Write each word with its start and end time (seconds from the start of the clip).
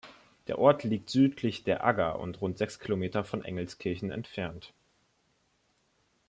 Der 0.47 0.57
Ort 0.57 0.83
liegt 0.83 1.11
südlich 1.11 1.63
der 1.63 1.85
Agger 1.85 2.17
und 2.17 2.41
rund 2.41 2.57
sechs 2.57 2.79
Kilometer 2.79 3.23
von 3.23 3.45
Engelskirchen 3.45 4.09
entfernt. 4.09 4.73